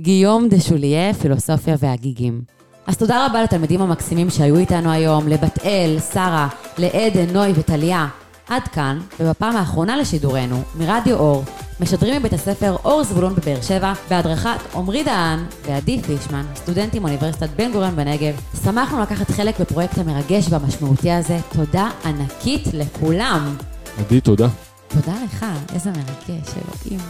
גיום 0.00 0.48
דה 0.48 0.60
שוליה, 0.60 1.14
פילוסופיה 1.14 1.76
והגיגים. 1.78 2.40
אז 2.86 2.96
תודה 2.96 3.26
רבה 3.26 3.42
לתלמידים 3.42 3.80
המקסימים 3.80 4.30
שהיו 4.30 4.56
איתנו 4.56 4.90
היום, 4.90 5.28
לבת 5.28 5.64
אל, 5.64 5.96
שרה, 6.12 6.48
לעדן, 6.78 7.30
נוי 7.32 7.52
וטליה. 7.54 8.08
עד 8.48 8.68
כאן, 8.68 9.00
ובפעם 9.20 9.56
האחרונה 9.56 9.96
לשידורנו, 9.96 10.62
מרדיו 10.78 11.16
אור, 11.16 11.44
משדרים 11.80 12.16
מבית 12.20 12.32
הספר 12.32 12.76
אור 12.84 13.04
זבולון 13.04 13.34
בבאר 13.34 13.62
שבע, 13.62 13.92
בהדרכת 14.10 14.74
עמרי 14.74 15.04
דהן 15.04 15.44
ועדי 15.66 16.02
פישמן, 16.02 16.44
סטודנטים 16.54 17.02
מאוניברסיטת 17.02 17.48
בן 17.56 17.72
גוריון 17.72 17.96
בנגב. 17.96 18.34
שמחנו 18.64 19.00
לקחת 19.00 19.30
חלק 19.30 19.60
בפרויקט 19.60 19.98
המרגש 19.98 20.46
והמשמעותי 20.50 21.10
הזה. 21.10 21.38
תודה 21.52 21.90
ענקית 22.04 22.68
לכולם. 22.72 23.56
עדי, 23.98 24.20
תודה. 24.20 24.48
תודה 24.88 25.12
לך, 25.24 25.46
איזה 25.74 25.90
מרגש, 25.90 26.48
אלוהים. 26.56 27.00